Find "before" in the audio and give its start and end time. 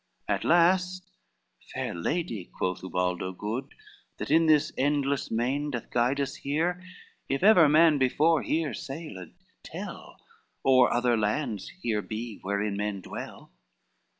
7.99-8.41